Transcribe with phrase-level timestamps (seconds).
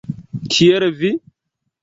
[0.55, 1.11] Kiel vi?